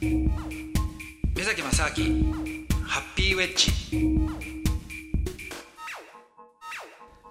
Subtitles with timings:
[0.00, 0.28] 目
[1.42, 2.34] 崎正明
[2.84, 3.72] ハッピーウェッジ。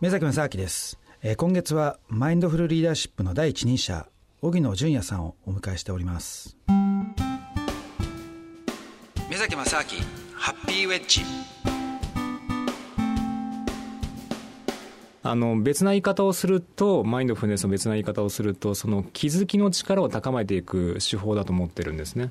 [0.00, 4.06] 目崎正明です、えー、今月はマインドフルリーダーシップの第一人者
[4.40, 6.56] 荻野純也さんをお迎えしております。
[9.28, 9.84] 目崎正明
[10.34, 11.20] ハッピーウェッジ
[15.26, 22.30] あの別な言い方をするとマインドフルネスの別な言い方をするとその気づきの力を高めていく手法だと思ってるんですね。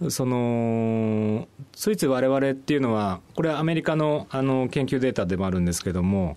[0.00, 6.36] うん、そのついつい我々っていうのはこれはアメリカのあの研究データでもあるんですけども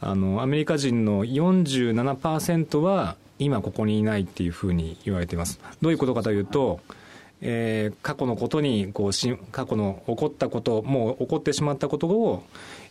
[0.00, 5.60] あのアメリカ人の47%は今ここにいないっていうふうに言われています。
[5.82, 6.80] どういうことかというと、
[7.42, 12.42] えー、過去のことにこうし過去の起こったこともう起こってしまったことを、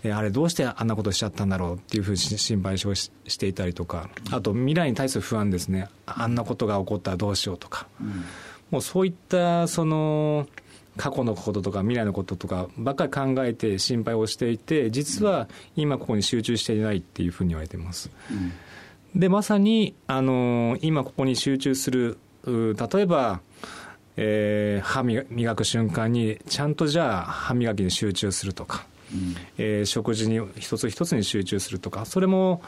[0.04, 4.10] えー、あれどうしてあんなことしちゃったんだろうっていうふうに心配ししていたりとか。
[4.32, 5.88] あと未来に対する不安ですね。
[6.06, 8.24] あんなことが起こったらどうしようとか、うん、
[8.72, 10.48] もうそういったその
[10.98, 18.10] 過去のこととか未来のこととかばっかり考えて心配をしていて実は今ここに集中していないっていうふうに言われています。
[18.32, 18.34] う
[19.16, 19.20] ん。
[19.20, 23.42] でまさにあの今ここに集中する例えば
[24.22, 32.62] えー、歯磨く瞬間にちゃんとじゃあ歯磨きに集中するとか、うん、えー、食事に一つ一つに集中するとかそれも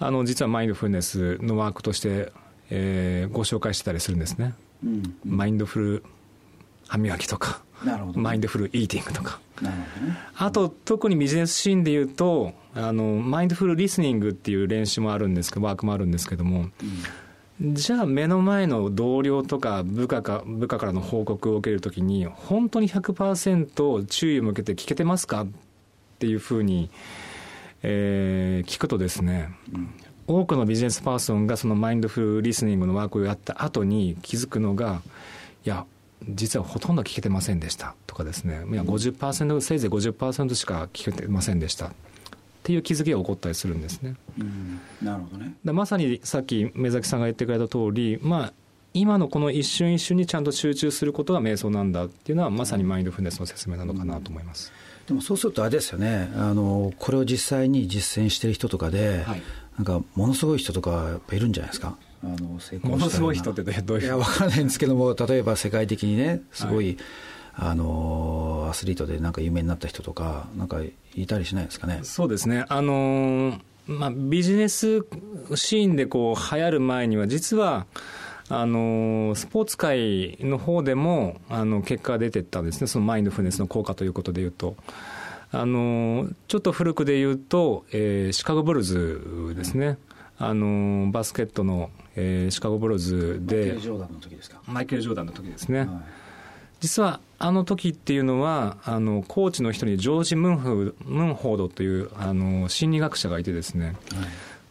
[0.00, 2.32] あの実はマインドフルネスのワークとして、
[2.70, 6.04] えー、ご紹介してたりするんですね、うん、マインドフル
[6.88, 7.62] 歯磨きとか
[8.14, 9.70] マインドフルイーティングとか、ね、
[10.36, 16.70] あと特にビジネスシーンでいうとあのマインドフルリスニングっていう練習もあるんですけどワークもあるんですけども、うん
[17.64, 25.46] じゃあ目の前の同僚とか部下か部下からの報告を受けるときに本当に100%注意を向けて聞けてますかっ
[26.18, 26.90] ていうふうに、
[27.84, 29.50] えー、聞くとですね、
[30.26, 35.00] 多くのビジネスパーソンがそのマインドフルリスニングのワークをやった後に気づくのが
[35.64, 35.86] いや
[36.28, 38.64] 実はほとんど聞けてませんでしたとかですね。
[38.72, 41.92] いや50%せいぜい50%しか聞けてませんでした。
[42.62, 44.14] っていう気づきが起こったりするんですね。
[44.38, 45.56] うん、なるほどね。
[45.64, 48.52] まさにさっき目崎さんが言ってくれた通り、まあ、
[48.94, 54.72] 今のこの一瞬一瞬にちゃんと集中することが瞑想なんだっていうのはまさにマインドフルネスの説明なのかなと思います。
[55.00, 56.30] うん、でもそうするとあれですよね。
[56.36, 59.42] あのこれを実際に実践してる人とかで、はい、
[59.76, 61.96] なんかものすごい人とかいるんじゃないですか。
[62.22, 66.96] あの成功ものすごい人ってどういういや分からないんですけども例えば世界的にねすごい、はい。
[67.54, 70.92] あのアスリートでなんか有名になった人とか、なんかい
[71.26, 72.00] たりしないですかね？
[72.02, 75.04] そうですねあのまあ、ビジネス
[75.56, 77.86] シーンでこう流行る前には、実は
[78.48, 84.76] あのスポーツ界の方でもあの結果が出てったんですね、そのマインドフルネスの効果ということでいうと。
[85.54, 89.98] あのちょっと古くで言うと、えー、シカゴブルズですね、
[90.38, 94.62] あのバスケットの、えー、シカゴブルズで、マイケル・ジョーダンの時ですか？
[94.66, 95.80] マイケル・ジョーダンの時ですね。
[95.80, 95.88] はい
[96.82, 103.96] 実はあの時っていうのはあのコーチの一人にジョージ・ムンフムンホードというあの心理学者がいてですね、はい、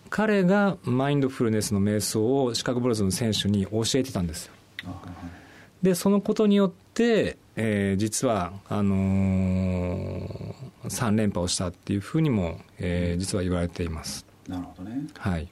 [0.09, 4.53] 彼がマインドフルネスの瞑想をシカゴブルーズの選手に教えてたんですよ。
[5.81, 14.25] でそのことによって、えー、実はあのー、3連覇をしたっていうふうにも、えー、実は言われています。
[14.49, 15.07] なるほどね。
[15.17, 15.47] はい。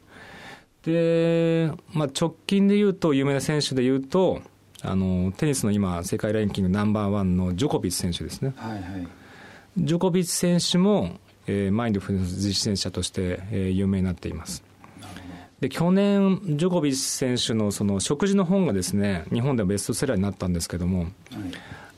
[0.84, 4.42] で、まあ、直近で言うと有名な選手で言うと
[4.84, 8.54] あのテニスの今、世界ランキングナンバーワンのジョコビッチ選手ですね。
[8.56, 8.82] はいはい、
[9.78, 11.18] ジョコビッチ選手も、
[11.48, 14.64] えー、マインドフルネス実践者として、えー、有名になっています。
[15.60, 21.10] で去年、ジョコビッチ選手のその食事の本がですね日本でもベストセラーになったんですけども、はい、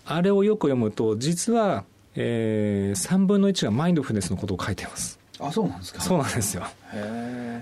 [0.05, 1.83] あれをよく読むと、実は、
[2.15, 5.19] えー、3分の1がマインドフルネスのことを書いています。
[5.39, 6.01] あそうなんですか？
[6.01, 6.63] そうなんですよ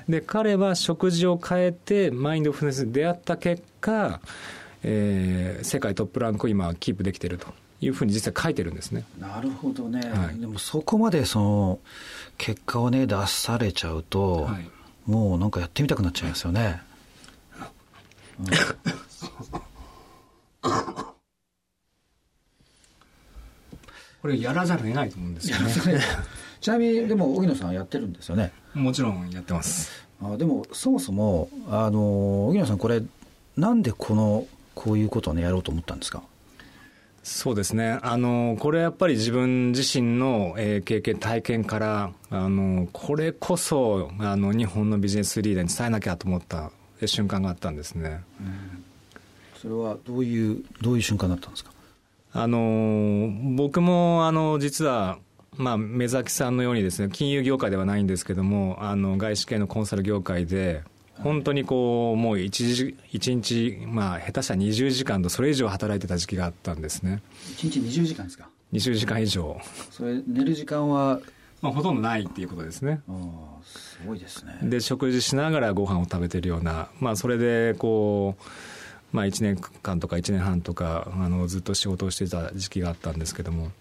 [0.09, 4.19] で彼は食事を変えてマインドフルネスに出会った結果
[4.83, 7.47] えー、世界トップランクを今キープできていると
[7.81, 9.03] いうふうに実は書いてるんですね。
[9.19, 9.99] なるほどね。
[10.09, 11.79] はい、でもそこまでその
[12.37, 14.69] 結果をね出されちゃうと、はい、
[15.05, 16.81] もうなんかやってみたくなっちゃいますよね。
[18.39, 18.45] うん、
[24.21, 26.01] これやらざるを得ないと思うんですよね。
[26.61, 28.51] ちなみにでも荻野さんやってるんですよね。
[28.73, 30.07] もちろんやってます。
[30.21, 33.01] あでもそもそもあの荻野さんこれ
[33.55, 34.45] なんでこの
[34.79, 36.23] こういうことをね、やろうと思ったんですか？
[37.21, 37.99] そうですね。
[38.01, 46.71] あの、これやっぱり自分自身の、えー、経験、体験から、あの、これこそ、あの、日本のビジネスリーダーに伝えなきゃと思った
[47.05, 48.21] 瞬間があったんですね。
[48.39, 48.83] うん、
[49.61, 51.71] それはどういう、どういう瞬間だったんですか？
[52.31, 55.19] あの、僕も、あの、実は、
[55.57, 60.83] まあ、目崎さんのようにですね、金融業界ではないんですけども、あの、外資系のコンサル業界で、
[61.23, 67.21] 本当にこうもう一時一日、まあ、下手したら20時間とそれ以上働いてた時期があったんですね。
[67.57, 69.59] 1日20時間ですか？20時間以上。
[69.91, 71.19] それ寝る時間は？
[71.61, 73.01] まあ、ほとんどないっていうことですね。
[73.65, 74.59] すごいですね。
[74.63, 78.37] で、食事しながらご飯を食べてるような、まあ、それで、こ
[79.11, 83.71] う、まあ、1年間とか1年半とかあのずっと仕事をしてた時期があったんですけども、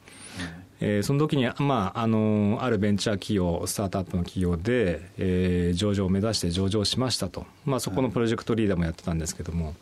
[0.81, 9.75] えー、その時に、まあ、あのあるベンチャー企業スタートアップの企業で、えー、上場を目指して上場しましたと、まあ、そこのプロジェクトリーダーもやってたんですけども、はい、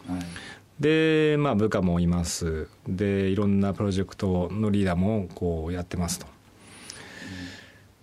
[0.81, 2.69] で、まあ、部下もいます。
[2.89, 6.27] でいろんなプロジェクトのリーダーもこうやってますと。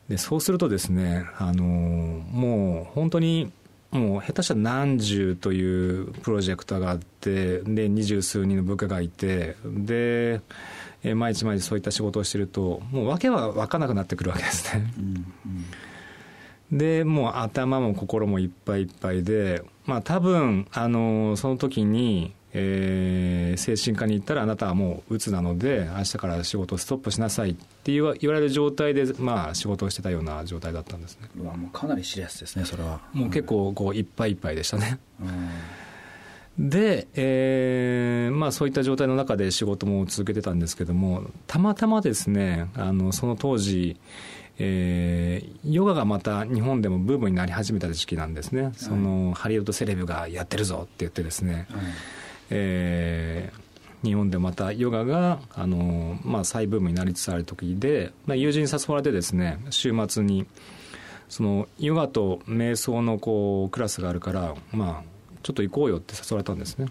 [0.09, 3.51] でそうするとですね、あのもう本当に
[3.93, 10.41] もう下手したら何十というプロジェクトがあってで二十数人の部下がいてで
[11.03, 14.91] 毎日毎日そういった仕事をしてるともう訳は分からなくなってくるわけですね。
[14.97, 15.33] うん
[16.71, 31.29] うん、でもう頭も心もいっぱいいっぱいでまあ多分あのその時にえー、精神科に行ったらあなたはもううつなので明日から仕事をストップしなさいって言わ言われる状態で、まあ、仕事をしてたような状態だったんですね。
[31.39, 33.01] うわもうかなりシリアスですねそれは。
[33.11, 34.99] もう結構こういっぱいいっぱいでしたね、
[36.59, 43.97] うん、で、えーまあ、そういった状態の中で仕事も続けてたんですけどもたまたまですねあのその当時
[44.59, 51.83] えー、ヨガがまた日本でもブームになり始めた時期なんですね、はい、そのハリウッドセレブがやってるぞって言ってですね、はい
[52.55, 60.45] えー、日本でまたヨガがあの、まあ、再ブームになりつつある時で、まあ、友人に誘われてですね週末に
[61.29, 66.87] そのヨガと瞑想のこうクラスがあるから、まあ、ちょっと行こうよって誘われたんですね。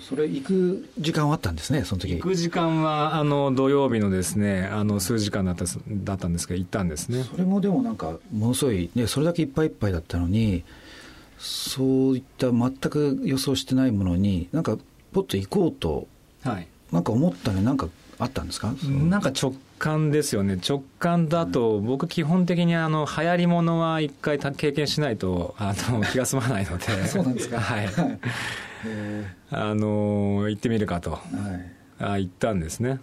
[0.00, 10.64] それ行く時間はあったんですね、その時行く時間はあの土曜日のですねあの数時間だっただったんですけど、行ったんですねそれもでもなんか、ものすごい、ね、それだけいっぱいいっぱいだったのに、
[11.38, 14.78] そういった全く予想してないものに、なんか
[15.12, 16.06] ポッと行こうと、
[16.42, 17.88] はい、なんか思ったね、なんか
[18.18, 18.74] あったんですか？
[18.88, 27.88] なんか直感ですよね、直感だと、僕、基本的にあの流行りものは一回経験しないとあの 気が済まないので、そうなんですか、はい、
[29.50, 31.22] あの行ってみるかと、はい、
[31.98, 32.90] あ行ったんですね。
[32.90, 32.98] はい。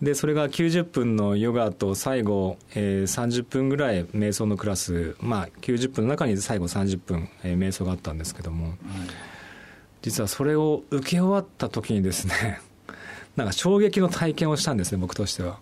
[0.00, 8.76] でそれが90分のヨガと最後、えー、30分ぐらい瞑想のクラス、まあ、90分の中に最後30分、えー、瞑想があったんですけども、はい
[10.02, 12.60] 実はそれを受け終わった時にですね
[13.36, 15.58] なんか衝撃の体験をしたんですね僕としては。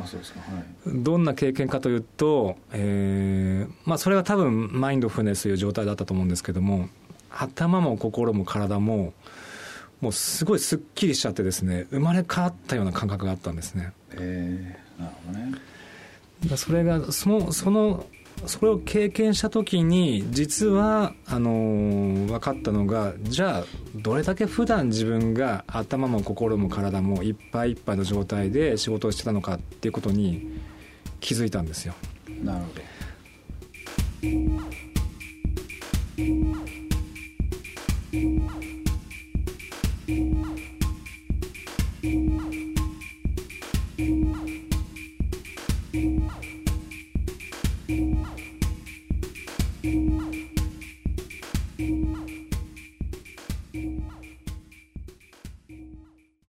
[0.00, 6.88] あそうですかはい、どんな経験かというと、えーまあ、それは多分マインドフルネスという状態だったと思うんですけども
[7.30, 9.12] 頭も心も体も
[10.00, 13.92] もうすごいすっきりしちゃってですね生まれ変わったような感覚があったんですね。
[14.12, 18.06] えー、なるほどねそれがそのその
[18.46, 23.64] それを経験した時に実はあの、分かったのがじゃあ
[23.96, 30.60] どれだけ普段自分が頭も心も体もいっぱいいっぱいの状態で仕事をしてたのかっていうことに
[31.20, 31.94] 気づいたんですよ。
[32.42, 32.80] なるほど